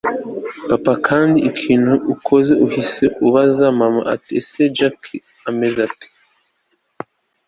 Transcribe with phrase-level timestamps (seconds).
[0.69, 4.99] papa ntakindi kintu akoze ahise abaza mama ati ese jack
[5.49, 6.07] ameze ate!